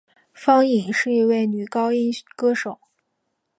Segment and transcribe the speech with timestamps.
[0.33, 2.79] 方颖是一位女高音歌手。